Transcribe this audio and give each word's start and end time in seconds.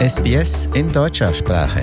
SBS 0.00 0.64
in 0.72 0.90
deutscher 0.90 1.34
Sprache. 1.34 1.82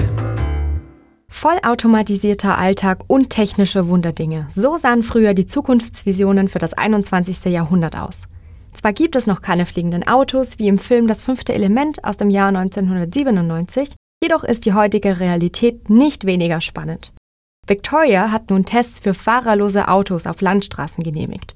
Vollautomatisierter 1.27 2.57
Alltag 2.57 3.03
und 3.05 3.29
technische 3.29 3.89
Wunderdinge. 3.89 4.47
So 4.49 4.75
sahen 4.75 5.03
früher 5.03 5.35
die 5.35 5.45
Zukunftsvisionen 5.45 6.47
für 6.47 6.57
das 6.57 6.73
21. 6.73 7.45
Jahrhundert 7.45 7.95
aus. 7.95 8.23
Zwar 8.73 8.93
gibt 8.93 9.15
es 9.15 9.27
noch 9.27 9.43
keine 9.43 9.67
fliegenden 9.67 10.07
Autos, 10.07 10.57
wie 10.57 10.67
im 10.67 10.79
Film 10.79 11.05
Das 11.05 11.21
fünfte 11.21 11.53
Element 11.53 12.03
aus 12.03 12.17
dem 12.17 12.31
Jahr 12.31 12.47
1997, 12.47 13.93
jedoch 14.23 14.43
ist 14.43 14.65
die 14.65 14.73
heutige 14.73 15.19
Realität 15.19 15.91
nicht 15.91 16.25
weniger 16.25 16.59
spannend. 16.59 17.13
Victoria 17.67 18.31
hat 18.31 18.49
nun 18.49 18.65
Tests 18.65 18.97
für 18.97 19.13
fahrerlose 19.13 19.87
Autos 19.89 20.25
auf 20.25 20.41
Landstraßen 20.41 21.03
genehmigt. 21.03 21.53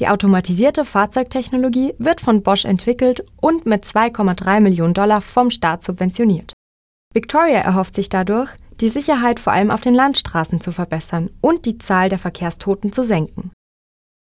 Die 0.00 0.08
automatisierte 0.08 0.84
Fahrzeugtechnologie 0.84 1.94
wird 1.98 2.20
von 2.20 2.42
Bosch 2.42 2.64
entwickelt 2.64 3.24
und 3.40 3.64
mit 3.64 3.84
2,3 3.84 4.60
Millionen 4.60 4.92
Dollar 4.92 5.20
vom 5.20 5.50
Staat 5.50 5.84
subventioniert. 5.84 6.52
Victoria 7.12 7.58
erhofft 7.58 7.94
sich 7.94 8.08
dadurch, 8.08 8.50
die 8.80 8.88
Sicherheit 8.88 9.38
vor 9.38 9.52
allem 9.52 9.70
auf 9.70 9.80
den 9.80 9.94
Landstraßen 9.94 10.60
zu 10.60 10.72
verbessern 10.72 11.30
und 11.40 11.64
die 11.64 11.78
Zahl 11.78 12.08
der 12.08 12.18
Verkehrstoten 12.18 12.92
zu 12.92 13.04
senken. 13.04 13.52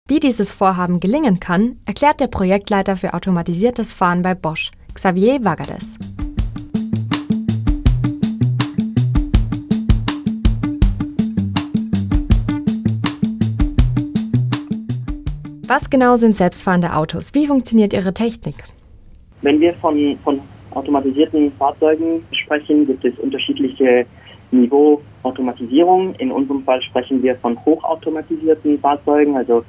Wie 0.06 0.20
dieses 0.20 0.52
Vorhaben 0.52 1.01
gelingen 1.01 1.41
kann, 1.41 1.77
erklärt 1.87 2.20
der 2.20 2.27
Projektleiter 2.27 2.98
für 2.98 3.15
automatisiertes 3.15 3.93
Fahren 3.93 4.20
bei 4.20 4.34
Bosch, 4.34 4.73
Xavier 4.93 5.43
Vagades. 5.43 5.96
Was 15.74 15.88
genau 15.88 16.16
sind 16.16 16.36
selbstfahrende 16.36 16.94
Autos? 16.94 17.32
Wie 17.32 17.46
funktioniert 17.46 17.94
Ihre 17.94 18.12
Technik? 18.12 18.56
Wenn 19.40 19.58
wir 19.58 19.72
von, 19.72 20.18
von 20.22 20.38
automatisierten 20.72 21.50
Fahrzeugen 21.52 22.22
sprechen, 22.32 22.86
gibt 22.86 23.02
es 23.06 23.18
unterschiedliche 23.18 24.04
Niveau 24.50 25.00
Automatisierung. 25.22 26.14
In 26.16 26.30
unserem 26.30 26.62
Fall 26.64 26.82
sprechen 26.82 27.23
wir 27.23 27.37
von 27.37 27.59
hochautomatisierten 27.64 28.80
Fahrzeugen, 28.80 29.34
also 29.34 29.64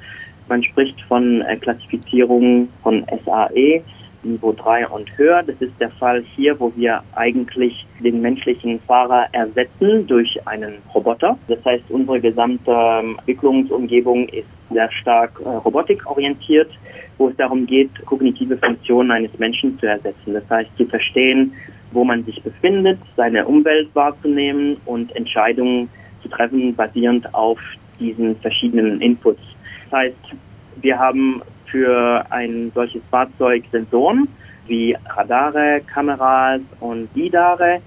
man 0.46 0.62
spricht 0.62 1.00
von 1.08 1.40
äh, 1.40 1.56
Klassifizierung 1.56 2.68
von 2.82 3.06
SAE, 3.24 3.82
Niveau 4.24 4.52
3 4.52 4.88
und 4.88 5.08
höher. 5.16 5.42
Das 5.42 5.56
ist 5.60 5.72
der 5.80 5.90
Fall 5.92 6.22
hier, 6.36 6.60
wo 6.60 6.70
wir 6.76 7.02
eigentlich 7.14 7.86
den 8.00 8.20
menschlichen 8.20 8.78
Fahrer 8.80 9.28
ersetzen 9.32 10.06
durch 10.06 10.38
einen 10.46 10.74
Roboter. 10.94 11.38
Das 11.48 11.64
heißt, 11.64 11.84
unsere 11.88 12.20
gesamte 12.20 12.70
ähm, 12.70 13.16
Entwicklungsumgebung 13.20 14.28
ist 14.28 14.48
sehr 14.70 14.90
stark 14.92 15.40
äh, 15.44 15.48
robotikorientiert, 15.48 16.70
wo 17.18 17.28
es 17.28 17.36
darum 17.36 17.66
geht, 17.66 17.90
kognitive 18.06 18.56
Funktionen 18.56 19.10
eines 19.10 19.36
Menschen 19.38 19.78
zu 19.78 19.86
ersetzen. 19.86 20.34
Das 20.34 20.48
heißt, 20.50 20.70
zu 20.76 20.86
verstehen, 20.86 21.52
wo 21.92 22.04
man 22.04 22.24
sich 22.24 22.42
befindet, 22.42 22.98
seine 23.16 23.46
Umwelt 23.46 23.88
wahrzunehmen 23.94 24.76
und 24.84 25.14
Entscheidungen 25.14 25.88
zu 26.22 26.28
treffen, 26.28 26.74
basierend 26.74 27.32
auf 27.34 27.58
diesen 28.00 28.36
verschiedenen 28.36 29.00
Inputs. 29.00 29.40
Das 29.90 30.00
heißt, 30.00 30.34
wir 30.82 30.98
haben 30.98 31.42
für 31.66 32.24
ein 32.30 32.72
solches 32.74 33.02
Fahrzeug 33.10 33.64
Sensoren 33.70 34.28
wie 34.66 34.96
Radare, 35.16 35.82
Kameras 35.86 36.60
und 36.80 37.08
Lidare, 37.14 37.80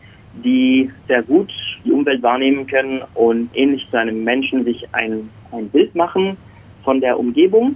die 0.44 0.92
sehr 1.08 1.23
gut 1.23 1.52
die 1.83 1.92
Umwelt 1.92 2.22
wahrnehmen 2.22 2.67
können 2.67 3.02
und 3.14 3.50
ähnlich 3.53 3.88
zu 3.89 3.98
einem 3.98 4.23
Menschen 4.23 4.64
sich 4.64 4.88
ein, 4.94 5.30
ein 5.52 5.70
Bild 5.70 5.95
machen 5.95 6.38
von 6.88 7.02
der 7.02 7.19
Umgebung 7.19 7.75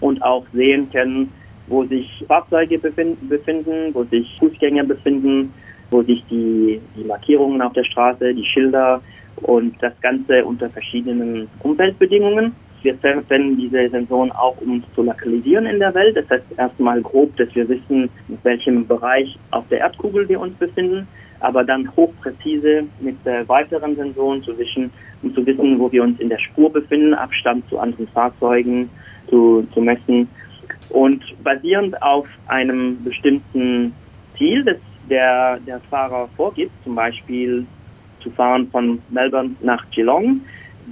und 0.00 0.22
auch 0.22 0.44
sehen 0.52 0.90
können, 0.92 1.32
wo 1.68 1.84
sich 1.84 2.22
Fahrzeuge 2.28 2.78
befinden, 2.78 3.94
wo 3.94 4.04
sich 4.04 4.36
Fußgänger 4.38 4.84
befinden, 4.84 5.54
wo 5.90 6.02
sich 6.02 6.22
die, 6.30 6.78
die 6.94 7.04
Markierungen 7.04 7.62
auf 7.62 7.72
der 7.72 7.84
Straße, 7.84 8.34
die 8.34 8.44
Schilder 8.44 9.00
und 9.36 9.74
das 9.80 9.98
Ganze 10.02 10.44
unter 10.44 10.68
verschiedenen 10.68 11.48
Umweltbedingungen. 11.60 12.52
Wir 12.82 12.94
verwenden 12.98 13.56
diese 13.56 13.88
Sensoren 13.88 14.30
auch, 14.32 14.60
um 14.60 14.72
uns 14.72 14.84
zu 14.94 15.02
lokalisieren 15.02 15.64
in 15.64 15.78
der 15.78 15.94
Welt. 15.94 16.14
Das 16.18 16.28
heißt 16.28 16.44
erstmal 16.58 17.00
grob, 17.00 17.34
dass 17.38 17.48
wir 17.54 17.66
wissen, 17.66 18.10
in 18.28 18.38
welchem 18.42 18.86
Bereich 18.86 19.34
auf 19.50 19.64
der 19.70 19.78
Erdkugel 19.78 20.28
wir 20.28 20.40
uns 20.40 20.54
befinden, 20.56 21.08
aber 21.40 21.64
dann 21.64 21.94
hochpräzise 21.96 22.84
mit 23.00 23.24
äh, 23.26 23.48
weiteren 23.48 23.96
Sensoren 23.96 24.42
zu 24.42 24.56
wischen, 24.58 24.90
um 25.22 25.34
zu 25.34 25.44
wissen, 25.46 25.78
wo 25.78 25.90
wir 25.90 26.02
uns 26.02 26.18
in 26.20 26.28
der 26.28 26.38
Spur 26.38 26.72
befinden, 26.72 27.14
Abstand 27.14 27.68
zu 27.68 27.78
anderen 27.78 28.08
Fahrzeugen 28.08 28.90
zu, 29.28 29.66
zu 29.72 29.80
messen. 29.80 30.28
Und 30.90 31.22
basierend 31.42 32.00
auf 32.02 32.26
einem 32.46 33.02
bestimmten 33.02 33.94
Ziel, 34.36 34.64
das 34.64 34.76
der, 35.08 35.58
der 35.60 35.80
Fahrer 35.80 36.28
vorgibt, 36.36 36.72
zum 36.84 36.94
Beispiel 36.94 37.66
zu 38.20 38.30
fahren 38.30 38.68
von 38.70 39.00
Melbourne 39.10 39.54
nach 39.60 39.88
Geelong, 39.90 40.40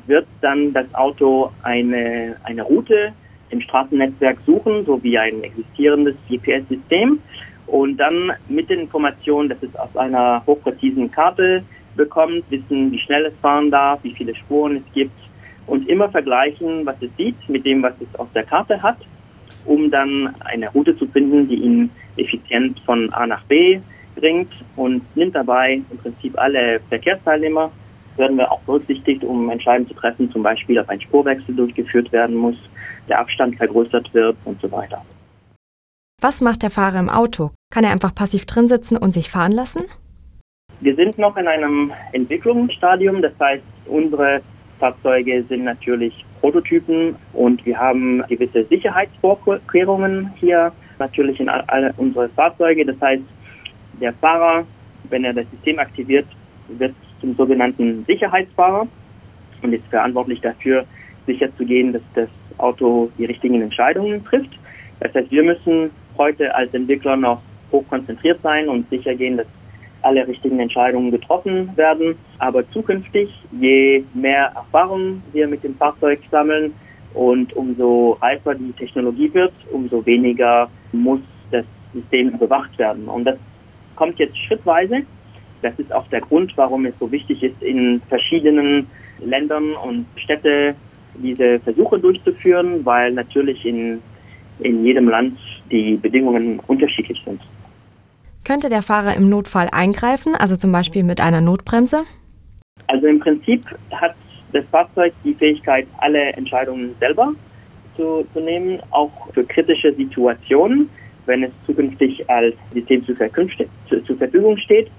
wird 0.07 0.27
dann 0.41 0.73
das 0.73 0.93
Auto 0.95 1.51
eine, 1.63 2.37
eine 2.45 2.63
Route 2.63 3.13
im 3.51 3.61
Straßennetzwerk 3.61 4.39
suchen, 4.47 4.85
sowie 4.85 5.19
ein 5.19 5.43
existierendes 5.43 6.15
GPS-System 6.29 7.21
und 7.67 7.97
dann 7.97 8.33
mit 8.49 8.69
den 8.69 8.81
Informationen, 8.81 9.49
dass 9.49 9.63
es 9.63 9.75
aus 9.77 9.97
einer 9.97 10.43
hochpräzisen 10.47 11.11
Karte 11.11 11.63
bekommt, 11.97 12.45
wissen, 12.51 12.93
wie 12.93 12.99
schnell 12.99 13.27
es 13.27 13.35
fahren 13.41 13.71
darf, 13.71 14.01
wie 14.03 14.13
viele 14.13 14.35
Spuren 14.35 14.77
es 14.77 14.93
gibt 14.93 15.19
und 15.67 15.89
immer 15.89 16.09
vergleichen, 16.09 16.85
was 16.85 16.97
es 17.01 17.11
sieht 17.17 17.37
mit 17.49 17.65
dem, 17.65 17.83
was 17.83 17.95
es 18.01 18.19
auf 18.19 18.29
der 18.35 18.45
Karte 18.45 18.83
hat, 18.83 18.99
um 19.65 19.91
dann 19.91 20.35
eine 20.41 20.69
Route 20.71 20.97
zu 20.97 21.07
finden, 21.07 21.49
die 21.49 21.57
ihn 21.57 21.91
effizient 22.17 22.81
von 22.81 23.13
A 23.13 23.27
nach 23.27 23.45
B 23.45 23.81
bringt 24.15 24.53
und 24.77 25.03
nimmt 25.17 25.35
dabei 25.35 25.81
im 25.91 25.99
Prinzip 25.99 26.39
alle 26.39 26.81
Verkehrsteilnehmer, 26.89 27.71
werden 28.17 28.37
wir 28.37 28.51
auch 28.51 28.61
berücksichtigt, 28.61 29.25
um 29.25 29.51
Entscheidungen 29.51 29.89
zu 29.89 29.95
treffen, 29.95 30.31
zum 30.31 30.43
Beispiel, 30.43 30.79
ob 30.79 30.89
ein 30.89 31.01
Spurwechsel 31.01 31.55
durchgeführt 31.55 32.13
werden 32.13 32.37
muss, 32.37 32.57
der 33.09 33.19
Abstand 33.19 33.57
vergrößert 33.57 34.13
wird 34.15 34.37
und 34.45 34.61
so 34.61 34.71
weiter. 34.71 35.05
Was 36.25 36.41
macht 36.41 36.63
der 36.63 36.71
Fahrer 36.71 37.01
im 37.01 37.11
Auto? 37.11 37.51
Kann 37.71 37.85
er 37.85 37.91
einfach 37.91 38.15
passiv 38.15 38.47
drin 38.47 38.67
sitzen 38.67 38.97
und 38.97 39.13
sich 39.13 39.29
fahren 39.29 39.53
lassen? 39.53 39.83
Wir 40.81 40.97
sind 40.97 41.19
noch 41.19 41.37
in 41.37 41.47
einem 41.47 41.93
Entwicklungsstadium, 42.13 43.21
das 43.21 43.35
heißt, 43.39 43.63
unsere 43.85 44.41
Fahrzeuge 44.81 45.45
sind 45.51 45.65
natürlich 45.65 46.25
Prototypen 46.41 47.17
und 47.35 47.67
wir 47.67 47.79
haben 47.79 48.23
gewisse 48.27 48.65
Sicherheitsvorkehrungen 48.65 50.33
hier 50.37 50.73
natürlich 50.99 51.41
in 51.41 51.51
alle 51.51 51.93
unsere 51.99 52.31
Fahrzeuge. 52.31 52.87
Das 52.87 52.99
heißt, 53.03 53.25
der 54.01 54.15
Fahrer, 54.15 54.65
wenn 55.11 55.25
er 55.27 55.35
das 55.35 55.45
System 55.51 55.79
aktiviert, 55.79 56.27
wird 56.69 56.95
zum 57.21 57.37
sogenannten 57.37 58.03
Sicherheitsfahrer 58.07 58.89
und 59.61 59.75
ist 59.75 59.85
verantwortlich 59.91 60.41
dafür, 60.41 60.87
sicherzugehen, 61.27 61.93
dass 61.93 62.03
das 62.15 62.31
Auto 62.57 63.11
die 63.19 63.27
richtigen 63.27 63.61
Entscheidungen 63.61 64.25
trifft. 64.25 64.59
Das 65.01 65.13
heißt, 65.13 65.31
wir 65.31 65.43
müssen 65.43 65.91
heute 66.19 66.55
als 66.55 66.73
Entwickler 66.75 67.17
noch 67.17 67.43
hoch 67.73 67.85
konzentriert 67.89 68.41
sein 68.43 68.69
und 68.69 68.89
sicher 68.91 69.15
gehen, 69.15 69.37
dass 69.37 69.47
alle 70.03 70.27
richtigen 70.27 70.61
Entscheidungen 70.61 71.11
getroffen 71.11 71.77
werden. 71.77 72.15
Aber 72.39 72.69
zukünftig, 72.71 73.31
je 73.53 74.05
mehr 74.15 74.53
Erfahrung 74.55 75.23
wir 75.33 75.49
mit 75.49 75.65
dem 75.65 75.75
Fahrzeug 75.77 76.21
sammeln 76.31 76.75
und 77.15 77.55
umso 77.55 78.19
reifer 78.21 78.55
die 78.55 78.73
Technologie 78.73 79.33
wird, 79.33 79.53
umso 79.73 80.05
weniger 80.05 80.69
muss 80.93 81.21
das 81.51 81.65
System 81.93 82.31
überwacht 82.31 82.79
werden. 82.79 83.07
Und 83.07 83.25
das 83.25 83.37
kommt 83.97 84.19
jetzt 84.19 84.37
schrittweise. 84.39 85.03
Das 85.63 85.79
ist 85.79 85.93
auch 85.93 86.07
der 86.09 86.21
Grund, 86.21 86.53
warum 86.57 86.85
es 86.85 86.95
so 87.01 87.11
wichtig 87.11 87.43
ist, 87.43 87.63
in 87.63 88.03
verschiedenen 88.09 88.87
Ländern 89.21 89.73
und 89.73 90.07
Städte 90.17 90.75
diese 91.15 91.61
Versuche 91.61 91.99
durchzuführen, 91.99 92.85
weil 92.85 93.13
natürlich 93.13 93.65
in, 93.65 94.03
in 94.61 94.85
jedem 94.85 95.09
Land 95.09 95.39
die 95.71 95.97
Bedingungen 95.97 96.61
unterschiedlich 96.67 97.21
sind. 97.25 97.41
Könnte 98.45 98.69
der 98.69 98.83
Fahrer 98.83 99.17
im 99.17 99.29
Notfall 99.29 99.69
eingreifen, 99.73 100.35
also 100.35 100.57
zum 100.57 100.71
Beispiel 100.71 101.03
mit 101.03 101.21
einer 101.21 101.41
Notbremse? 101.41 102.03
Also 102.89 103.07
im 103.07 103.19
Prinzip 103.19 103.65
hat 103.91 104.15
das 104.53 104.65
Fahrzeug 104.71 105.13
die 105.25 105.35
Fähigkeit, 105.35 105.87
alle 105.99 106.33
Entscheidungen 106.35 106.95
selber 107.01 107.33
zu, 107.97 108.27
zu 108.33 108.41
nehmen, 108.41 108.81
auch 108.91 109.11
für 109.33 109.45
kritische 109.45 109.95
Situationen 109.95 110.91
wenn 111.27 111.45
es 111.45 111.51
zukünftig 111.67 112.29
als 112.29 112.55
System 112.73 113.05
zur, 113.05 114.17
Verfügung 114.17 114.57
steht. 114.59 114.91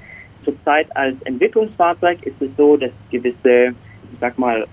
Zurzeit 0.43 0.87
als 0.95 1.19
Entwicklungsfahrzeug 1.23 2.25
ist 2.25 2.41
es 2.41 2.49
so, 2.57 2.77
dass 2.77 2.91
gewisse, 3.11 3.69
ich 3.69 4.19
sag 4.19 4.37
mal, 4.37 4.65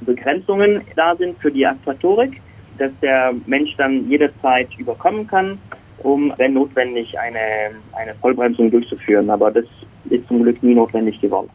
Begrenzungen 0.00 0.82
da 0.96 1.16
sind 1.16 1.38
für 1.38 1.50
die 1.50 1.66
Aktuatorik, 1.66 2.40
dass 2.78 2.92
der 3.02 3.34
Mensch 3.46 3.74
dann 3.76 4.08
jederzeit 4.08 4.68
überkommen 4.78 5.26
kann, 5.26 5.58
um, 6.02 6.32
wenn 6.36 6.54
notwendig, 6.54 7.18
eine, 7.18 7.72
eine 7.92 8.14
Vollbremsung 8.20 8.70
durchzuführen. 8.70 9.30
Aber 9.30 9.50
das 9.50 9.64
ist 10.10 10.26
zum 10.28 10.42
Glück 10.42 10.62
nie 10.62 10.74
notwendig 10.74 11.20
geworden. 11.20 11.50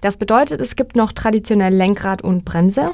Das 0.00 0.16
bedeutet, 0.16 0.60
es 0.60 0.74
gibt 0.74 0.96
noch 0.96 1.12
traditionell 1.12 1.72
Lenkrad 1.72 2.22
und 2.22 2.44
Bremse? 2.44 2.92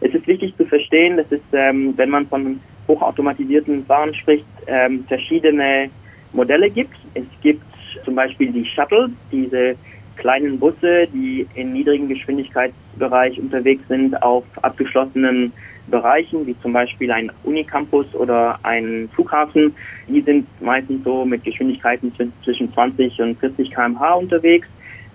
Es 0.00 0.14
ist 0.14 0.26
wichtig 0.26 0.54
zu 0.56 0.64
verstehen, 0.66 1.16
dass 1.16 1.26
es, 1.30 1.40
ähm, 1.52 1.94
wenn 1.96 2.10
man 2.10 2.26
von 2.26 2.60
hochautomatisierten 2.88 3.84
Fahren 3.86 4.14
spricht, 4.14 4.44
ähm, 4.66 5.04
verschiedene 5.06 5.90
Modelle 6.32 6.70
gibt. 6.70 6.94
Es 7.14 7.24
gibt 7.42 7.62
zum 8.04 8.14
Beispiel 8.14 8.52
die 8.52 8.64
Shuttle, 8.64 9.10
diese 9.30 9.76
kleinen 10.20 10.58
Busse, 10.58 11.08
die 11.12 11.46
in 11.54 11.72
niedrigen 11.72 12.08
Geschwindigkeitsbereich 12.08 13.38
unterwegs 13.40 13.82
sind 13.88 14.22
auf 14.22 14.44
abgeschlossenen 14.62 15.52
Bereichen, 15.88 16.46
wie 16.46 16.58
zum 16.60 16.72
Beispiel 16.72 17.10
ein 17.10 17.32
Unicampus 17.42 18.14
oder 18.14 18.58
ein 18.62 19.08
Flughafen. 19.14 19.74
Die 20.06 20.20
sind 20.20 20.46
meistens 20.60 21.02
so 21.02 21.24
mit 21.24 21.42
Geschwindigkeiten 21.42 22.12
zwischen 22.44 22.72
20 22.72 23.20
und 23.20 23.38
40 23.40 23.70
km/h 23.70 24.14
unterwegs, 24.14 24.68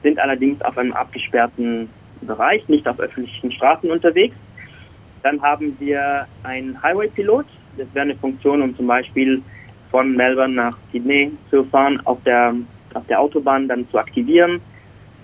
sind 0.04 0.20
allerdings 0.20 0.62
auf 0.64 0.78
einem 0.78 0.94
abgesperrten 0.94 1.88
Bereich, 2.22 2.68
nicht 2.68 2.88
auf 2.88 3.00
öffentlichen 3.00 3.52
Straßen 3.52 3.90
unterwegs. 3.90 4.36
Dann 5.24 5.42
haben 5.42 5.76
wir 5.80 6.28
einen 6.44 6.82
Highway-Pilot. 6.82 7.46
Das 7.78 7.88
wäre 7.94 8.06
eine 8.06 8.16
Funktion, 8.16 8.62
um 8.62 8.76
zum 8.76 8.88
Beispiel 8.88 9.42
von 9.92 10.16
Melbourne 10.16 10.56
nach 10.56 10.78
Sydney 10.92 11.32
zu 11.50 11.64
fahren, 11.66 12.02
auf 12.06 12.22
der, 12.24 12.56
auf 12.94 13.06
der 13.08 13.20
Autobahn 13.20 13.68
dann 13.68 13.88
zu 13.90 13.98
aktivieren. 13.98 14.62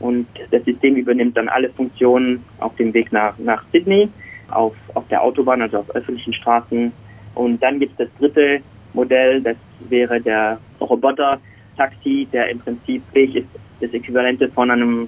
Und 0.02 0.26
das 0.50 0.64
System 0.66 0.96
übernimmt 0.96 1.38
dann 1.38 1.48
alle 1.48 1.70
Funktionen 1.70 2.44
auf 2.60 2.76
dem 2.76 2.94
Weg 2.94 3.12
nach, 3.12 3.38
nach 3.38 3.64
Sydney, 3.72 4.10
auf, 4.50 4.74
auf 4.96 5.08
der 5.10 5.22
Autobahn, 5.22 5.62
also 5.62 5.78
auf 5.78 5.96
öffentlichen 5.96 6.34
Straßen. 6.34 6.92
Und 7.36 7.62
dann 7.62 7.80
gibt 7.80 7.94
es 8.00 8.08
das 8.08 8.18
dritte 8.18 8.62
Modell, 8.94 9.42
das 9.42 9.56
wäre 9.90 10.20
der 10.20 10.60
Roboter-Taxi, 10.82 12.28
der 12.34 12.50
im 12.50 12.60
Prinzip 12.60 13.04
fähig 13.14 13.36
ist, 13.36 13.48
das 13.80 13.94
Äquivalente 13.94 14.50
von 14.50 14.72
einem 14.72 15.08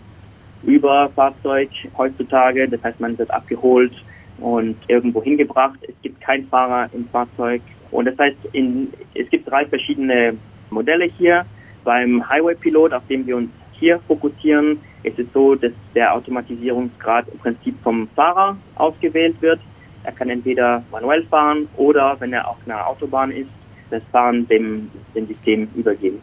Überfahrzeug 0.61 1.69
heutzutage. 1.97 2.69
Das 2.69 2.83
heißt, 2.83 2.99
man 2.99 3.17
wird 3.17 3.31
abgeholt 3.31 3.93
und 4.37 4.77
irgendwo 4.87 5.23
hingebracht. 5.23 5.79
Es 5.87 5.95
gibt 6.03 6.21
keinen 6.21 6.47
Fahrer 6.47 6.89
im 6.93 7.07
Fahrzeug. 7.07 7.61
Und 7.91 8.05
das 8.05 8.17
heißt, 8.17 8.37
in, 8.53 8.93
es 9.15 9.29
gibt 9.29 9.49
drei 9.49 9.65
verschiedene 9.65 10.35
Modelle 10.69 11.05
hier. 11.05 11.45
Beim 11.83 12.27
Highway-Pilot, 12.29 12.93
auf 12.93 13.03
dem 13.09 13.27
wir 13.27 13.37
uns 13.37 13.49
hier 13.83 13.99
fokussieren, 14.07 14.79
ist 15.03 15.19
es 15.19 15.27
so, 15.33 15.55
dass 15.55 15.73
der 15.93 16.13
Automatisierungsgrad 16.15 17.27
im 17.27 17.39
Prinzip 17.39 17.75
vom 17.83 18.07
Fahrer 18.15 18.55
ausgewählt 18.75 19.35
wird. 19.41 19.59
Er 20.05 20.13
kann 20.13 20.29
entweder 20.29 20.83
manuell 20.89 21.23
fahren 21.23 21.67
oder, 21.75 22.15
wenn 22.19 22.31
er 22.31 22.47
auf 22.47 22.55
einer 22.65 22.87
Autobahn 22.87 23.31
ist, 23.31 23.49
das 23.89 24.01
Fahren 24.09 24.47
dem, 24.47 24.89
dem 25.13 25.27
System 25.27 25.67
übergeben. 25.75 26.21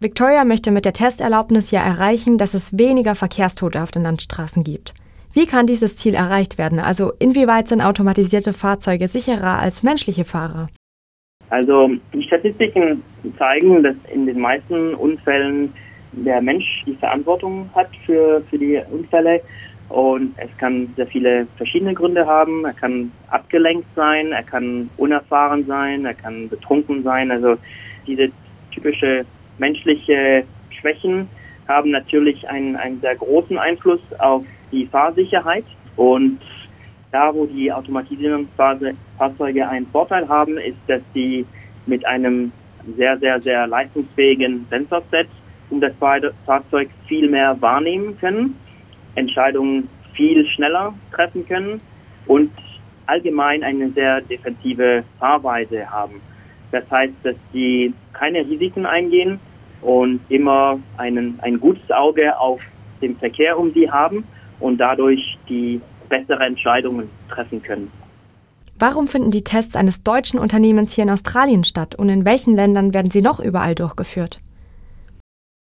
Victoria 0.00 0.44
möchte 0.44 0.72
mit 0.72 0.84
der 0.84 0.92
Testerlaubnis 0.92 1.70
ja 1.70 1.80
erreichen, 1.80 2.38
dass 2.38 2.54
es 2.54 2.76
weniger 2.76 3.14
Verkehrstote 3.14 3.82
auf 3.82 3.92
den 3.92 4.02
Landstraßen 4.02 4.64
gibt. 4.64 4.94
Wie 5.32 5.46
kann 5.46 5.66
dieses 5.66 5.96
Ziel 5.96 6.14
erreicht 6.14 6.58
werden? 6.58 6.80
Also 6.80 7.12
inwieweit 7.20 7.68
sind 7.68 7.82
automatisierte 7.82 8.52
Fahrzeuge 8.52 9.06
sicherer 9.06 9.60
als 9.60 9.84
menschliche 9.84 10.24
Fahrer? 10.24 10.68
Also 11.50 11.90
die 12.12 12.22
Statistiken 12.24 13.02
zeigen, 13.38 13.82
dass 13.82 13.94
in 14.12 14.26
den 14.26 14.40
meisten 14.40 14.94
Unfällen 14.94 15.72
der 16.16 16.40
Mensch 16.40 16.82
die 16.86 16.94
Verantwortung 16.94 17.70
hat 17.74 17.88
für, 18.04 18.42
für 18.50 18.58
die 18.58 18.80
Unfälle. 18.90 19.40
Und 19.88 20.34
es 20.38 20.48
kann 20.58 20.92
sehr 20.96 21.06
viele 21.06 21.46
verschiedene 21.56 21.94
Gründe 21.94 22.26
haben. 22.26 22.64
Er 22.64 22.72
kann 22.72 23.12
abgelenkt 23.28 23.86
sein, 23.94 24.32
er 24.32 24.42
kann 24.42 24.90
unerfahren 24.96 25.64
sein, 25.66 26.04
er 26.04 26.14
kann 26.14 26.48
betrunken 26.48 27.04
sein. 27.04 27.30
Also 27.30 27.56
diese 28.06 28.30
typische 28.72 29.24
menschliche 29.58 30.44
Schwächen 30.70 31.28
haben 31.68 31.90
natürlich 31.90 32.48
einen, 32.48 32.76
einen 32.76 33.00
sehr 33.00 33.14
großen 33.14 33.58
Einfluss 33.58 34.00
auf 34.18 34.44
die 34.72 34.86
Fahrsicherheit. 34.86 35.64
Und 35.94 36.40
da, 37.12 37.32
wo 37.32 37.46
die 37.46 37.72
automatisierten 37.72 38.48
Fahrzeuge 38.56 39.68
einen 39.68 39.86
Vorteil 39.86 40.28
haben, 40.28 40.58
ist, 40.58 40.78
dass 40.88 41.00
sie 41.14 41.46
mit 41.86 42.04
einem 42.04 42.52
sehr, 42.96 43.18
sehr, 43.18 43.40
sehr 43.40 43.66
leistungsfähigen 43.66 44.66
Sensorset 44.68 45.28
um 45.70 45.80
das 45.80 45.92
Fahrzeug 45.98 46.90
viel 47.06 47.28
mehr 47.28 47.60
wahrnehmen 47.60 48.18
können, 48.18 48.56
Entscheidungen 49.14 49.88
viel 50.14 50.46
schneller 50.46 50.94
treffen 51.12 51.46
können 51.46 51.80
und 52.26 52.50
allgemein 53.06 53.62
eine 53.62 53.90
sehr 53.90 54.20
defensive 54.20 55.04
Fahrweise 55.18 55.90
haben. 55.90 56.20
Das 56.72 56.84
heißt, 56.90 57.14
dass 57.22 57.36
sie 57.52 57.92
keine 58.12 58.40
Risiken 58.40 58.86
eingehen 58.86 59.38
und 59.82 60.20
immer 60.28 60.78
einen, 60.96 61.38
ein 61.42 61.60
gutes 61.60 61.90
Auge 61.90 62.38
auf 62.38 62.60
den 63.00 63.16
Verkehr 63.16 63.58
um 63.58 63.72
sie 63.72 63.90
haben 63.90 64.24
und 64.58 64.78
dadurch 64.78 65.38
die 65.48 65.80
bessere 66.08 66.44
Entscheidungen 66.44 67.08
treffen 67.28 67.62
können. 67.62 67.90
Warum 68.78 69.08
finden 69.08 69.30
die 69.30 69.44
Tests 69.44 69.74
eines 69.74 70.02
deutschen 70.02 70.38
Unternehmens 70.38 70.94
hier 70.94 71.04
in 71.04 71.10
Australien 71.10 71.64
statt 71.64 71.94
und 71.94 72.08
in 72.08 72.24
welchen 72.24 72.56
Ländern 72.56 72.92
werden 72.92 73.10
sie 73.10 73.22
noch 73.22 73.40
überall 73.40 73.74
durchgeführt? 73.74 74.40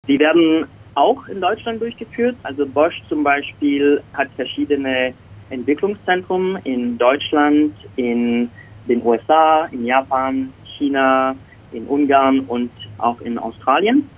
Sie 0.06 0.18
werden 0.18 0.66
auch 0.94 1.26
in 1.28 1.40
Deutschland 1.40 1.80
durchgeführt. 1.80 2.36
Also 2.42 2.66
Bosch 2.66 3.00
zum 3.08 3.24
Beispiel 3.24 4.02
hat 4.12 4.28
verschiedene 4.36 5.14
Entwicklungszentren 5.50 6.58
in 6.64 6.98
Deutschland, 6.98 7.74
in 7.96 8.50
den 8.86 9.04
USA, 9.04 9.66
in 9.72 9.86
Japan, 9.86 10.52
China, 10.76 11.34
in 11.72 11.86
Ungarn 11.86 12.40
und 12.40 12.70
auch 12.98 13.20
in 13.20 13.38
Australien. 13.38 14.08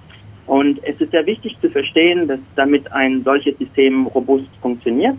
Und 0.47 0.81
es 0.85 1.01
ist 1.01 1.11
sehr 1.11 1.27
wichtig 1.27 1.57
zu 1.61 1.69
verstehen, 1.71 2.29
dass 2.29 2.39
damit 2.55 2.91
ein 2.93 3.23
solches 3.25 3.59
System 3.59 4.07
robust 4.07 4.49
funktioniert, 4.63 5.17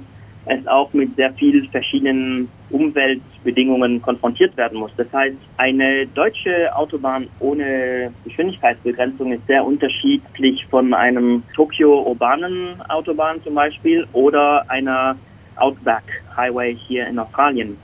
es 0.47 0.65
auch 0.67 0.93
mit 0.93 1.15
sehr 1.15 1.33
vielen 1.33 1.67
verschiedenen 1.69 2.49
Umweltbedingungen 2.69 4.01
konfrontiert 4.01 4.55
werden 4.57 4.79
muss. 4.79 4.91
Das 4.97 5.11
heißt, 5.11 5.35
eine 5.57 6.07
deutsche 6.07 6.75
Autobahn 6.75 7.27
ohne 7.39 8.11
Geschwindigkeitsbegrenzung 8.23 9.33
ist 9.33 9.45
sehr 9.47 9.65
unterschiedlich 9.65 10.65
von 10.67 10.93
einem 10.93 11.43
Tokio-urbanen 11.55 12.81
Autobahn 12.89 13.41
zum 13.43 13.55
Beispiel 13.55 14.07
oder 14.13 14.69
einer 14.69 15.17
Outback 15.57 16.03
Highway 16.35 16.75
hier 16.75 17.07
in 17.07 17.19
Australien. 17.19 17.77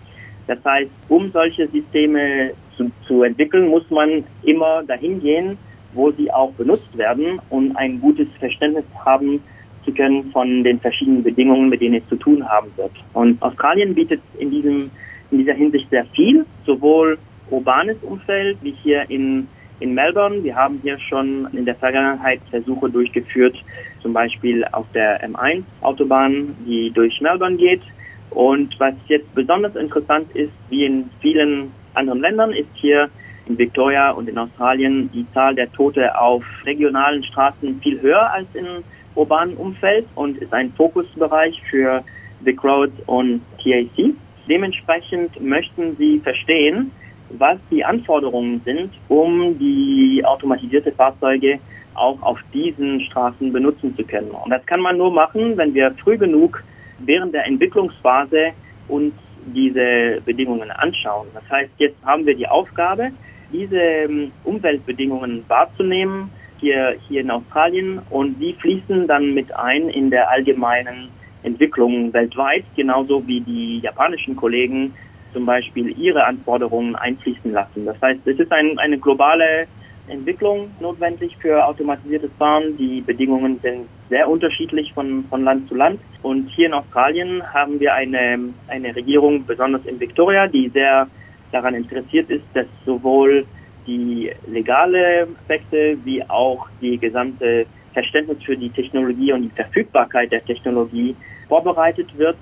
Das 0.47 0.59
heißt, 0.63 0.91
um 1.09 1.31
solche 1.31 1.67
Systeme 1.67 2.51
zu, 2.75 2.91
zu 3.07 3.23
entwickeln, 3.23 3.67
muss 3.67 3.89
man 3.89 4.23
immer 4.43 4.83
dahin 4.83 5.21
gehen, 5.21 5.57
wo 5.93 6.11
sie 6.11 6.31
auch 6.31 6.51
benutzt 6.53 6.97
werden 6.97 7.39
und 7.49 7.75
ein 7.75 8.01
gutes 8.01 8.27
Verständnis 8.39 8.85
haben, 9.05 9.41
zu 9.85 9.91
können 9.93 10.31
von 10.31 10.63
den 10.63 10.79
verschiedenen 10.79 11.23
Bedingungen, 11.23 11.69
mit 11.69 11.81
denen 11.81 11.95
es 11.95 12.07
zu 12.09 12.15
tun 12.15 12.47
haben 12.47 12.71
wird. 12.75 12.91
Und 13.13 13.41
Australien 13.41 13.95
bietet 13.95 14.21
in, 14.39 14.51
diesem, 14.51 14.91
in 15.31 15.37
dieser 15.39 15.53
Hinsicht 15.53 15.89
sehr 15.89 16.05
viel, 16.05 16.45
sowohl 16.65 17.17
urbanes 17.49 17.97
Umfeld 18.01 18.57
wie 18.61 18.75
hier 18.83 19.09
in, 19.09 19.47
in 19.79 19.93
Melbourne. 19.93 20.43
Wir 20.43 20.55
haben 20.55 20.79
hier 20.81 20.97
schon 20.99 21.47
in 21.53 21.65
der 21.65 21.75
Vergangenheit 21.75 22.39
Versuche 22.49 22.89
durchgeführt, 22.89 23.55
zum 24.01 24.13
Beispiel 24.13 24.65
auf 24.71 24.85
der 24.93 25.23
M1 25.27 25.63
Autobahn, 25.81 26.55
die 26.65 26.91
durch 26.91 27.19
Melbourne 27.21 27.57
geht. 27.57 27.81
Und 28.29 28.75
was 28.79 28.95
jetzt 29.07 29.33
besonders 29.35 29.75
interessant 29.75 30.27
ist, 30.35 30.53
wie 30.69 30.85
in 30.85 31.09
vielen 31.21 31.71
anderen 31.93 32.19
Ländern, 32.19 32.51
ist 32.51 32.69
hier 32.73 33.09
in 33.45 33.57
Victoria 33.57 34.11
und 34.11 34.29
in 34.29 34.37
Australien 34.37 35.09
die 35.13 35.25
Zahl 35.33 35.53
der 35.53 35.71
Tote 35.71 36.17
auf 36.19 36.43
regionalen 36.65 37.23
Straßen 37.23 37.79
viel 37.81 38.01
höher 38.01 38.31
als 38.31 38.47
in 38.53 38.83
urbanen 39.15 39.55
Umfeld 39.57 40.05
und 40.15 40.37
ist 40.37 40.53
ein 40.53 40.71
Fokusbereich 40.73 41.61
für 41.69 42.03
Vic 42.41 42.63
Roads 42.63 42.93
und 43.05 43.41
TAC. 43.63 44.13
Dementsprechend 44.49 45.39
möchten 45.41 45.95
sie 45.97 46.19
verstehen, 46.19 46.91
was 47.29 47.57
die 47.71 47.83
Anforderungen 47.83 48.61
sind, 48.65 48.91
um 49.07 49.57
die 49.57 50.21
automatisierte 50.25 50.91
Fahrzeuge 50.91 51.59
auch 51.95 52.21
auf 52.21 52.39
diesen 52.53 53.01
Straßen 53.01 53.53
benutzen 53.53 53.95
zu 53.95 54.03
können. 54.03 54.31
Und 54.31 54.49
das 54.49 54.65
kann 54.65 54.81
man 54.81 54.97
nur 54.97 55.11
machen, 55.11 55.57
wenn 55.57 55.73
wir 55.73 55.91
früh 56.03 56.17
genug 56.17 56.63
während 56.99 57.33
der 57.33 57.45
Entwicklungsphase 57.45 58.51
uns 58.87 59.13
diese 59.45 60.21
Bedingungen 60.25 60.71
anschauen. 60.71 61.27
Das 61.33 61.43
heißt, 61.49 61.71
jetzt 61.77 61.97
haben 62.05 62.25
wir 62.25 62.35
die 62.35 62.47
Aufgabe, 62.47 63.11
diese 63.51 63.77
ähm, 63.77 64.31
Umweltbedingungen 64.43 65.43
wahrzunehmen, 65.47 66.31
hier, 66.63 66.95
hier 67.07 67.21
in 67.21 67.29
Australien 67.29 67.99
und 68.09 68.39
die 68.39 68.53
fließen 68.53 69.05
dann 69.07 69.33
mit 69.33 69.53
ein 69.55 69.89
in 69.89 70.09
der 70.09 70.31
allgemeinen 70.31 71.09
Entwicklung 71.43 72.13
weltweit, 72.13 72.63
genauso 72.75 73.27
wie 73.27 73.41
die 73.41 73.79
japanischen 73.79 74.35
Kollegen 74.35 74.93
zum 75.33 75.45
Beispiel 75.45 75.89
ihre 75.97 76.23
Anforderungen 76.23 76.95
einfließen 76.95 77.51
lassen. 77.51 77.85
Das 77.85 78.01
heißt, 78.01 78.25
es 78.25 78.39
ist 78.39 78.51
ein, 78.51 78.79
eine 78.79 78.97
globale 78.97 79.67
Entwicklung 80.07 80.69
notwendig 80.79 81.35
für 81.37 81.65
automatisiertes 81.65 82.31
Fahren. 82.37 82.77
Die 82.77 83.01
Bedingungen 83.01 83.59
sind 83.59 83.87
sehr 84.09 84.29
unterschiedlich 84.29 84.93
von, 84.93 85.25
von 85.29 85.43
Land 85.43 85.67
zu 85.67 85.75
Land. 85.75 85.99
Und 86.21 86.49
hier 86.49 86.67
in 86.67 86.73
Australien 86.73 87.41
haben 87.53 87.79
wir 87.79 87.93
eine, 87.93 88.39
eine 88.67 88.95
Regierung, 88.95 89.45
besonders 89.45 89.85
in 89.85 89.99
Victoria, 89.99 90.47
die 90.47 90.69
sehr 90.69 91.07
daran 91.51 91.75
interessiert 91.75 92.29
ist, 92.29 92.45
dass 92.53 92.67
sowohl 92.85 93.45
die 93.87 94.31
legale 94.47 95.27
Aspekte 95.39 95.97
wie 96.03 96.23
auch 96.29 96.67
die 96.81 96.97
gesamte 96.97 97.65
Verständnis 97.93 98.37
für 98.43 98.57
die 98.57 98.69
Technologie 98.69 99.33
und 99.33 99.43
die 99.43 99.49
Verfügbarkeit 99.49 100.31
der 100.31 100.43
Technologie 100.43 101.15
vorbereitet 101.47 102.17
wird, 102.17 102.37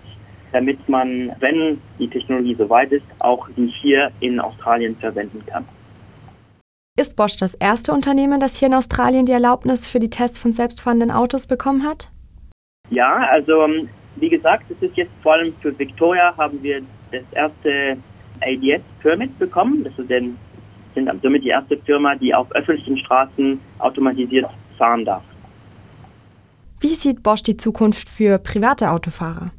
damit 0.52 0.88
man, 0.88 1.32
wenn 1.40 1.82
die 2.00 2.08
Technologie 2.08 2.56
soweit 2.56 2.92
ist, 2.92 3.06
auch 3.20 3.48
sie 3.56 3.68
hier 3.82 4.12
in 4.20 4.40
Australien 4.40 4.96
verwenden 4.96 5.44
kann. 5.46 5.66
Ist 7.00 7.16
Bosch 7.16 7.38
das 7.38 7.56
erste 7.56 7.94
Unternehmen, 7.94 8.40
das 8.40 8.58
hier 8.58 8.68
in 8.68 8.74
Australien 8.74 9.26
die 9.26 9.32
Erlaubnis 9.32 9.88
für 9.88 10.00
die 10.00 10.10
Tests 10.10 10.38
von 10.38 10.54
selbstfahrenden 10.54 11.10
Autos 11.10 11.48
bekommen 11.48 11.84
hat? 11.84 12.10
Ja, 12.90 13.28
also 13.32 13.64
ähm, 13.64 13.90
wie 14.18 14.30
gesagt, 14.30 14.66
es 14.70 14.82
ist 14.82 14.98
jetzt 14.98 15.12
vor 15.24 15.34
allem 15.34 15.54
für 15.62 15.78
Victoria 15.78 16.36
haben 16.38 16.62
wir 16.62 16.82
das 17.12 17.24
erste 17.32 17.98
ADS-Permit 18.42 19.40
bekommen. 19.40 19.84
Das 19.84 19.98
ist 19.98 20.10
den, 20.10 20.38
sind 20.94 21.10
somit 21.22 21.44
die 21.44 21.50
erste 21.50 21.78
Firma, 21.78 22.16
die 22.16 22.34
auf 22.34 22.52
öffentlichen 22.54 22.98
Straßen 22.98 23.60
automatisiert 23.80 24.48
fahren 24.78 25.06
darf. 25.06 25.24
Wie 26.80 26.88
sieht 26.88 27.22
Bosch 27.22 27.44
die 27.44 27.58
Zukunft 27.58 28.10
für 28.10 28.40
private 28.40 28.90
Autofahrer? 28.90 29.52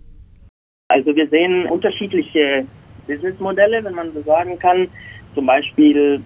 Also 0.89 1.15
wir 1.15 1.29
sehen 1.29 1.67
unterschiedliche 1.67 2.67
Businessmodelle, 3.07 3.85
wenn 3.85 3.95
man 3.95 4.13
so 4.13 4.23
sagen 4.23 4.59
kann. 4.59 4.89
Zum 5.35 5.47
Beispiel 5.47 6.21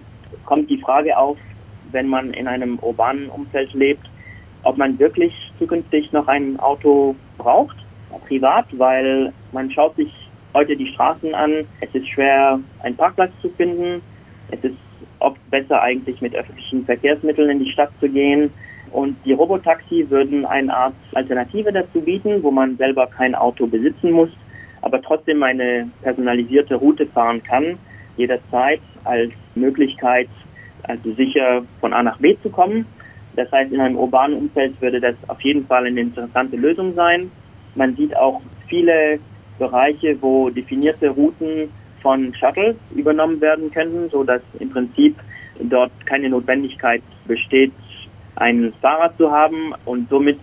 kommt 0.45 0.69
die 0.69 0.79
Frage 0.79 1.17
auf, 1.17 1.37
wenn 1.91 2.07
man 2.07 2.33
in 2.33 2.47
einem 2.47 2.79
urbanen 2.79 3.29
Umfeld 3.29 3.73
lebt, 3.73 4.05
ob 4.63 4.77
man 4.77 4.99
wirklich 4.99 5.33
zukünftig 5.59 6.11
noch 6.11 6.27
ein 6.27 6.59
Auto 6.59 7.15
braucht, 7.37 7.77
privat, 8.27 8.65
weil 8.77 9.31
man 9.51 9.71
schaut 9.71 9.95
sich 9.95 10.11
heute 10.53 10.75
die 10.75 10.87
Straßen 10.87 11.33
an. 11.33 11.65
Es 11.81 11.93
ist 11.93 12.07
schwer, 12.09 12.59
einen 12.83 12.97
Parkplatz 12.97 13.31
zu 13.41 13.49
finden. 13.49 14.01
Es 14.51 14.63
ist 14.63 14.75
oft 15.19 15.39
besser 15.49 15.81
eigentlich 15.81 16.21
mit 16.21 16.35
öffentlichen 16.35 16.85
Verkehrsmitteln 16.85 17.49
in 17.49 17.59
die 17.63 17.71
Stadt 17.71 17.91
zu 17.99 18.09
gehen. 18.09 18.51
Und 18.91 19.17
die 19.25 19.33
Robotaxi 19.33 20.09
würden 20.09 20.45
eine 20.45 20.75
Art 20.75 20.93
Alternative 21.13 21.71
dazu 21.71 22.01
bieten, 22.01 22.41
wo 22.43 22.51
man 22.51 22.77
selber 22.77 23.07
kein 23.07 23.35
Auto 23.35 23.67
besitzen 23.67 24.11
muss, 24.11 24.29
aber 24.81 25.01
trotzdem 25.01 25.43
eine 25.43 25.89
personalisierte 26.01 26.75
Route 26.75 27.05
fahren 27.05 27.43
kann, 27.43 27.77
jederzeit 28.15 28.79
als 29.03 29.31
Möglichkeit, 29.55 30.29
also 30.83 31.11
sicher 31.13 31.63
von 31.81 31.93
A 31.93 32.03
nach 32.03 32.17
B 32.19 32.37
zu 32.41 32.49
kommen. 32.49 32.85
Das 33.35 33.51
heißt, 33.51 33.71
in 33.71 33.81
einem 33.81 33.97
urbanen 33.97 34.37
Umfeld 34.37 34.81
würde 34.81 34.99
das 34.99 35.15
auf 35.27 35.41
jeden 35.41 35.67
Fall 35.67 35.85
eine 35.85 35.99
interessante 35.99 36.55
Lösung 36.55 36.93
sein. 36.95 37.29
Man 37.75 37.95
sieht 37.95 38.15
auch 38.15 38.41
viele 38.67 39.19
Bereiche, 39.59 40.17
wo 40.21 40.49
definierte 40.49 41.09
Routen 41.09 41.69
von 42.07 42.33
Shuttles 42.35 42.77
übernommen 42.95 43.41
werden 43.41 43.69
könnten, 43.69 44.09
so 44.09 44.23
dass 44.23 44.41
im 44.59 44.69
Prinzip 44.69 45.13
dort 45.59 45.91
keine 46.05 46.29
Notwendigkeit 46.29 47.03
besteht, 47.25 47.73
ein 48.37 48.71
Fahrrad 48.81 49.17
zu 49.17 49.29
haben 49.29 49.73
und 49.83 50.07
somit 50.09 50.39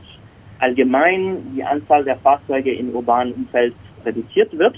allgemein 0.59 1.39
die 1.57 1.65
Anzahl 1.65 2.05
der 2.05 2.17
Fahrzeuge 2.17 2.71
im 2.75 2.91
urbanen 2.91 3.33
Umfeld 3.33 3.75
reduziert 4.05 4.59
wird. 4.59 4.77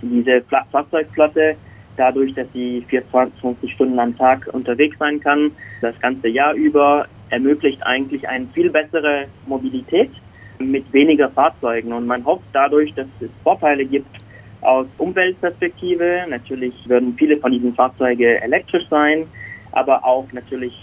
Diese 0.00 0.42
Fahrzeugflotte, 0.70 1.56
dadurch, 1.96 2.32
dass 2.34 2.46
sie 2.52 2.84
24 2.86 3.72
Stunden 3.72 3.98
am 3.98 4.16
Tag 4.16 4.48
unterwegs 4.52 4.96
sein 5.00 5.18
kann, 5.18 5.50
das 5.80 5.98
ganze 5.98 6.28
Jahr 6.28 6.54
über, 6.54 7.06
ermöglicht 7.30 7.84
eigentlich 7.84 8.28
eine 8.28 8.46
viel 8.54 8.70
bessere 8.70 9.26
Mobilität 9.46 10.12
mit 10.60 10.84
weniger 10.92 11.30
Fahrzeugen. 11.30 11.92
Und 11.92 12.06
man 12.06 12.24
hofft 12.24 12.46
dadurch, 12.52 12.94
dass 12.94 13.08
es 13.18 13.30
Vorteile 13.42 13.84
gibt 13.84 14.06
aus 14.60 14.86
Umweltperspektive. 14.98 16.26
Natürlich 16.28 16.74
würden 16.88 17.14
viele 17.18 17.36
von 17.36 17.52
diesen 17.52 17.74
Fahrzeugen 17.74 18.42
elektrisch 18.42 18.86
sein, 18.88 19.26
aber 19.72 20.04
auch 20.04 20.26
natürlich 20.32 20.74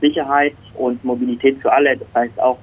Sicherheit 0.00 0.54
und 0.74 1.02
Mobilität 1.04 1.58
für 1.60 1.72
alle. 1.72 1.96
Das 1.96 2.08
heißt 2.14 2.40
auch 2.40 2.58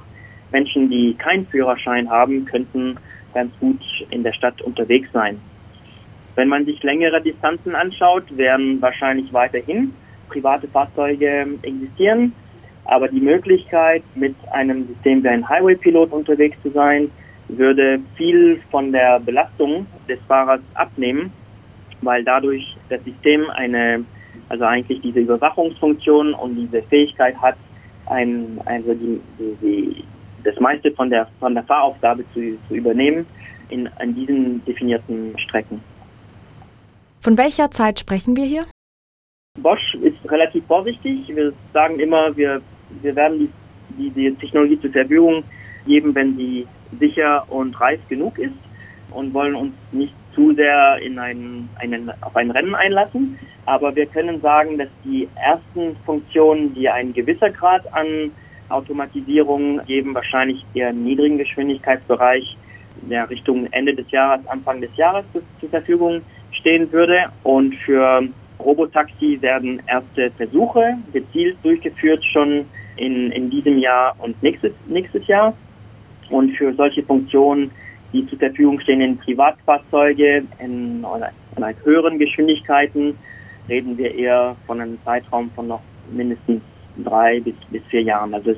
Menschen, 0.52 0.90
die 0.90 1.14
keinen 1.16 1.48
Führerschein 1.48 2.10
haben, 2.10 2.46
könnten 2.46 2.98
ganz 3.34 3.52
gut 3.60 3.82
in 4.10 4.24
der 4.24 4.34
Stadt 4.34 4.62
unterwegs 4.62 5.10
sein. 5.12 5.40
Wenn 6.36 6.48
man 6.48 6.66
sich 6.66 6.82
längere 6.84 7.22
Distanzen 7.22 7.76
anschaut, 7.76 8.38
werden 8.38 8.82
wahrscheinlich 8.82 9.32
weiterhin 9.34 9.94
private 10.30 10.68
Fahrzeuge 10.68 11.46
existieren. 11.62 12.34
Aber 12.86 13.08
die 13.08 13.22
Möglichkeit, 13.22 14.04
mit 14.16 14.36
einem 14.52 14.88
System 14.88 15.24
wie 15.24 15.28
ein 15.28 15.48
Highway-Pilot 15.48 16.12
unterwegs 16.12 16.58
zu 16.64 16.72
sein, 16.72 17.12
würde 17.58 18.00
viel 18.16 18.62
von 18.72 18.92
der 18.92 19.20
Belastung 19.20 19.86
des 20.08 20.20
Fahrers 20.28 20.62
abnehmen, 20.74 21.32
weil 22.02 22.24
dadurch 22.24 22.76
das 22.90 23.04
System 23.04 23.50
eine 23.52 24.06
also 24.50 24.66
eigentlich 24.66 25.02
diese 25.02 25.20
Überwachungsfunktion 25.22 26.34
und 26.34 26.56
diese 26.56 26.82
Fähigkeit 26.84 27.36
hat, 27.42 27.56
ein, 28.08 28.60
also 28.66 28.94
die, 28.94 29.22
die, 29.40 30.04
das 30.44 30.60
meiste 30.60 30.92
von 30.92 31.10
der, 31.10 31.28
von 31.40 31.54
der 31.54 31.64
Fahraufgabe 31.64 32.26
zu, 32.34 32.58
zu 32.68 32.76
übernehmen 32.76 33.26
in, 33.70 33.88
an 34.00 34.14
diesen 34.14 34.64
definierten 34.66 35.38
Strecken. 35.40 35.82
Von 37.22 37.38
welcher 37.38 37.72
Zeit 37.72 38.00
sprechen 38.00 38.36
wir 38.36 38.46
hier? 38.46 38.66
Bosch 39.60 39.96
ist 40.02 40.18
relativ 40.30 40.66
vorsichtig. 40.66 41.28
Wir 41.28 41.54
sagen 41.74 42.00
immer, 42.00 42.36
wir, 42.36 42.62
wir 43.02 43.16
werden 43.16 43.40
die, 43.40 43.50
die, 43.98 44.10
die 44.10 44.36
Technologie 44.36 44.80
zur 44.82 44.92
Verfügung 44.92 45.44
geben, 45.86 46.14
wenn 46.16 46.36
sie 46.36 46.68
sicher 47.00 47.46
und 47.50 47.80
reif 47.80 48.00
genug 48.10 48.38
ist 48.38 48.54
und 49.12 49.34
wollen 49.34 49.56
uns 49.56 49.74
nicht 49.92 50.14
zu 50.34 50.54
sehr 50.54 50.98
in 51.02 51.20
ein, 51.20 51.70
einen, 51.76 52.12
auf 52.22 52.36
ein 52.36 52.52
Rennen 52.52 52.76
einlassen. 52.76 53.38
Aber 53.66 53.96
wir 53.96 54.06
können 54.06 54.42
sagen, 54.42 54.78
dass 54.78 54.88
die 55.04 55.28
ersten 55.36 55.96
Funktionen, 56.06 56.74
die 56.74 56.90
ein 56.90 57.14
gewisser 57.14 57.50
Grad 57.50 57.92
an 57.94 58.32
Automatisierung 58.70 59.82
geben, 59.86 60.16
wahrscheinlich 60.16 60.66
eher 60.74 60.94
niedrigen 60.94 61.38
Geschwindigkeitsbereich 61.38 62.58
der 63.02 63.30
Richtung 63.30 63.68
Ende 63.72 63.94
des 63.94 64.10
Jahres, 64.12 64.46
Anfang 64.48 64.82
des 64.82 64.96
Jahres 64.96 65.26
zur 65.60 65.70
Verfügung 65.70 66.22
stehen 66.52 66.92
würde. 66.92 67.26
Und 67.44 67.76
für 67.76 68.24
Robotaxi 68.60 69.42
werden 69.42 69.82
erste 69.88 70.32
Versuche 70.32 70.98
gezielt 71.12 71.58
durchgeführt 71.64 72.24
schon 72.32 72.66
in, 72.96 73.32
in 73.32 73.50
diesem 73.50 73.80
Jahr 73.80 74.16
und 74.20 74.42
nächstes, 74.44 74.74
nächstes 74.88 75.26
Jahr. 75.28 75.54
Und 76.32 76.56
für 76.58 76.74
solche 76.74 77.04
Funktionen 77.04 77.72
die 78.14 78.28
zur 78.28 78.40
Verfügung 78.40 78.80
stehenden 78.80 79.18
Privatfahrzeuge 79.18 80.44
in, 80.60 81.06
in 81.06 81.76
höheren 81.84 82.20
Geschwindigkeiten 82.20 83.18
reden 83.70 83.98
wir 83.98 84.14
eher 84.14 84.56
von 84.68 84.82
einem 84.82 84.98
Zeitraum 85.06 85.50
von 85.52 85.68
noch 85.68 85.82
mindestens 86.12 86.62
drei 87.04 87.40
bis, 87.40 87.56
bis 87.70 87.82
vier 87.90 88.02
Jahren. 88.02 88.34
Also 88.34 88.52
es, 88.52 88.58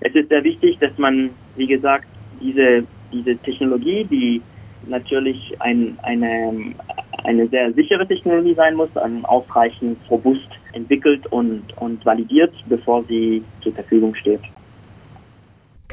es 0.00 0.14
ist 0.14 0.28
sehr 0.28 0.42
wichtig, 0.42 0.78
dass 0.80 0.96
man, 0.98 1.30
wie 1.56 1.66
gesagt, 1.66 2.06
diese, 2.40 2.84
diese 3.12 3.36
Technologie, 3.38 4.04
die 4.04 4.42
natürlich 4.86 5.54
ein, 5.60 5.96
eine, 6.02 6.74
eine 7.22 7.46
sehr 7.48 7.72
sichere 7.72 8.06
Technologie 8.06 8.54
sein 8.54 8.74
muss, 8.74 8.90
ausreichend 9.22 9.98
robust 10.10 10.48
entwickelt 10.72 11.26
und, 11.28 11.62
und 11.76 12.04
validiert, 12.04 12.52
bevor 12.66 13.04
sie 13.04 13.44
zur 13.62 13.72
Verfügung 13.72 14.14
steht. 14.16 14.40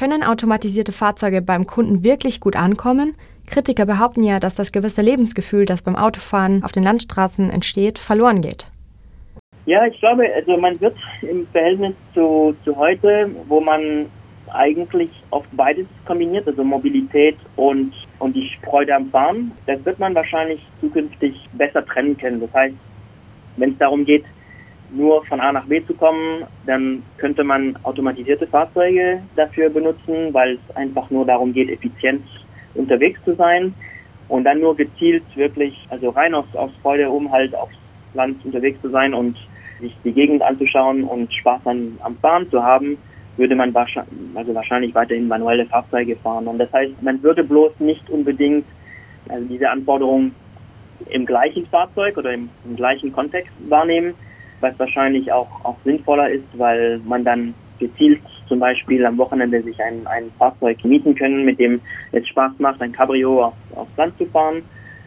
Können 0.02 0.24
automatisierte 0.24 0.94
Fahrzeuge 0.94 1.44
beim 1.44 1.68
Kunden 1.68 2.04
wirklich 2.04 2.40
gut 2.40 2.56
ankommen? 2.56 3.14
Kritiker 3.46 3.86
behaupten 3.86 4.24
ja, 4.24 4.40
dass 4.40 4.56
das 4.56 4.72
gewisse 4.72 5.04
Lebensgefühl, 5.04 5.68
das 5.68 5.84
beim 5.84 5.96
Autofahren 5.96 6.64
auf 6.64 6.72
den 6.72 6.82
Landstraßen 6.82 7.52
entsteht, 7.52 8.00
verloren 8.00 8.42
geht. 8.42 8.66
Ja, 9.68 9.86
ich 9.86 10.00
glaube, 10.00 10.24
also 10.34 10.58
man 10.58 10.82
wird 10.82 10.96
im 11.22 11.46
Verhältnis 11.52 11.94
zu, 12.16 12.56
zu 12.66 12.76
heute, 12.78 13.30
wo 13.48 13.60
man 13.60 14.08
eigentlich 14.52 15.12
oft 15.30 15.50
beides 15.52 15.86
kombiniert, 16.08 16.48
also 16.48 16.64
Mobilität 16.64 17.38
und, 17.56 17.94
und 18.18 18.36
die 18.36 18.50
Freude 18.66 18.96
am 18.96 19.08
Fahren, 19.12 19.52
das 19.68 19.86
wird 19.86 20.00
man 20.00 20.16
wahrscheinlich 20.16 20.66
zukünftig 20.82 21.48
besser 21.54 21.86
trennen 21.86 22.18
können. 22.18 22.42
Das 22.42 22.52
heißt, 22.56 22.76
wenn 23.58 23.74
es 23.74 23.78
darum 23.78 24.04
geht, 24.04 24.26
nur 24.92 25.26
von 25.26 25.40
A 25.40 25.52
nach 25.52 25.66
B 25.66 25.84
zu 25.86 25.94
kommen, 25.94 26.44
dann 26.66 27.04
könnte 27.18 27.44
man 27.44 27.78
automatisierte 27.84 28.48
Fahrzeuge 28.48 29.22
dafür 29.36 29.70
benutzen, 29.70 30.34
weil 30.34 30.56
es 30.56 30.76
einfach 30.76 31.10
nur 31.10 31.26
darum 31.26 31.54
geht, 31.54 31.70
effizient 31.70 32.26
unterwegs 32.74 33.20
zu 33.24 33.36
sein 33.36 33.74
und 34.28 34.44
dann 34.44 34.60
nur 34.60 34.76
gezielt 34.76 35.24
wirklich, 35.36 35.86
also 35.90 36.10
rein 36.10 36.34
aus, 36.34 36.46
aus 36.54 36.72
Freude, 36.82 37.10
um 37.10 37.32
halt 37.32 37.56
aufs 37.56 37.76
Land 38.14 38.44
unterwegs 38.46 38.82
zu 38.82 38.90
sein 38.90 39.14
und 39.14 39.38
sich 39.80 39.96
die 40.04 40.12
Gegend 40.12 40.42
anzuschauen 40.42 41.04
und 41.04 41.34
Spaß 41.34 41.66
an, 41.66 41.98
am 42.04 42.16
Fahren 42.18 42.50
zu 42.50 42.64
haben, 42.64 42.98
würde 43.38 43.56
man 43.56 43.74
wahrscheinlich, 43.74 44.14
also 44.36 44.54
wahrscheinlich 44.54 44.94
weiterhin 44.94 45.28
manuelle 45.28 45.66
Fahrzeuge 45.66 46.16
fahren. 46.18 46.48
Und 46.48 46.60
das 46.60 46.72
heißt, 46.72 47.02
man 47.02 47.24
würde 47.24 47.44
bloß 47.44 47.80
nicht 47.80 48.10
unbedingt 48.10 48.66
also 49.30 49.46
diese 49.48 49.70
Anforderungen 49.70 50.36
im 51.10 51.26
gleichen 51.26 51.66
Fahrzeug 51.68 52.18
oder 52.18 52.34
im, 52.34 52.50
im 52.66 52.76
gleichen 52.76 53.12
Kontext 53.12 53.52
wahrnehmen, 53.70 54.14
was 54.62 54.78
wahrscheinlich 54.80 55.32
auch, 55.32 55.50
auch 55.64 55.76
sinnvoller 55.84 56.30
ist, 56.30 56.46
weil 56.54 57.00
man 57.06 57.24
dann 57.24 57.54
gezielt 57.80 58.22
zum 58.48 58.60
Beispiel 58.60 59.06
am 59.06 59.18
Wochenende 59.18 59.62
sich 59.64 59.82
ein, 59.82 60.06
ein 60.08 60.32
Fahrzeug 60.38 60.84
mieten 60.86 61.16
können, 61.16 61.46
mit 61.46 61.60
dem 61.60 61.82
es 62.12 62.28
Spaß 62.28 62.54
macht, 62.60 62.82
ein 62.82 62.92
Cabrio 62.92 63.46
auf, 63.46 63.54
aufs 63.76 63.98
Land 63.98 64.18
zu 64.18 64.26
fahren 64.26 64.62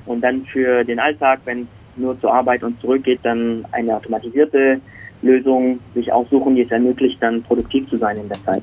und 0.06 0.22
dann 0.22 0.44
für 0.46 0.84
den 0.84 0.98
Alltag, 0.98 1.40
wenn 1.44 1.62
es 1.62 1.68
nur 1.96 2.20
zur 2.20 2.34
Arbeit 2.34 2.62
und 2.62 2.80
zurück 2.80 3.04
geht, 3.04 3.20
dann 3.22 3.64
eine 3.72 3.96
automatisierte 3.96 4.80
Lösung 5.22 5.78
sich 5.94 6.12
aussuchen, 6.12 6.54
die 6.54 6.62
es 6.62 6.70
ermöglicht, 6.70 7.22
dann 7.22 7.42
produktiv 7.42 7.88
zu 7.88 7.96
sein 7.96 8.16
in 8.16 8.28
der 8.28 8.42
Zeit. 8.44 8.62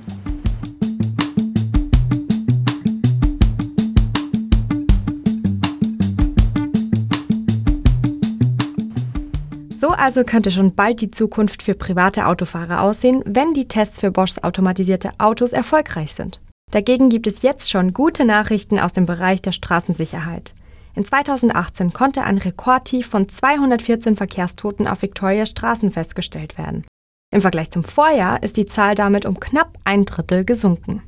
Also 9.98 10.24
könnte 10.24 10.52
schon 10.52 10.76
bald 10.76 11.02
die 11.02 11.12
Zukunft 11.12 11.64
für 11.64 11.74
private 11.74 12.28
Autofahrer 12.28 12.82
aussehen, 12.82 13.24
wenn 13.26 13.54
die 13.54 13.68
Tests 13.68 14.00
für 14.00 14.12
Boschs 14.12 14.44
automatisierte 14.44 15.12
Autos 15.18 15.54
erfolgreich 15.54 16.14
sind. 16.14 16.40
Dagegen 16.72 17.10
gibt 17.10 17.28
es 17.28 17.42
jetzt 17.42 17.70
schon 17.70 17.94
gute 17.94 18.26
Nachrichten 18.26 18.80
aus 18.80 18.94
dem 18.94 19.06
Bereich 19.06 19.42
der 19.42 19.52
Straßensicherheit. 19.52 20.54
In 20.96 21.06
2018 21.06 21.94
konnte 21.94 22.24
ein 22.24 22.38
Rekordtief 22.38 23.08
von 23.08 23.30
214 23.30 24.16
Verkehrstoten 24.16 24.88
auf 24.88 25.02
Victoria 25.02 25.46
Straßen 25.46 25.92
festgestellt 25.92 26.58
werden. 26.58 26.86
Im 27.34 27.42
Vergleich 27.42 27.72
zum 27.72 27.84
Vorjahr 27.84 28.44
ist 28.44 28.58
die 28.58 28.66
Zahl 28.66 28.96
damit 28.96 29.26
um 29.26 29.40
knapp 29.40 29.78
ein 29.86 30.06
Drittel 30.06 30.44
gesunken. 30.44 31.02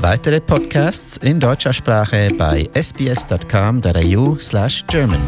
Weitere 0.00 0.40
Podcasts 0.40 1.16
in 1.16 1.40
deutscher 1.40 1.72
Sprache 1.72 2.28
bei 2.36 2.68
sbs.com.au/german. 2.74 5.20